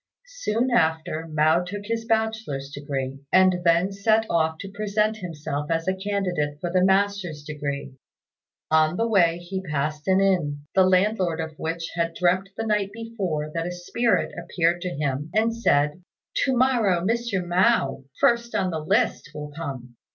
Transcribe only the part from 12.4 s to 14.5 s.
the night before that a spirit